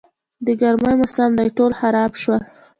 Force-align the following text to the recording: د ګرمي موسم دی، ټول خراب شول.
د 0.45 0.47
ګرمي 0.61 0.93
موسم 0.99 1.31
دی، 1.39 1.47
ټول 1.57 1.71
خراب 1.79 2.11
شول. 2.21 2.41